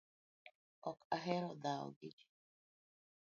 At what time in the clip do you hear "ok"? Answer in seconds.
0.91-0.99